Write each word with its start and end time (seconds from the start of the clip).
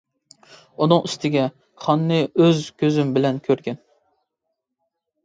ئۇنىڭ 0.85 1.03
ئۈستىگە، 1.09 1.43
خاننى 1.85 2.17
ئۆز 2.39 2.63
كۆزۈم 2.85 3.13
بىلەن 3.19 3.39
كۆرگەن. 3.49 3.79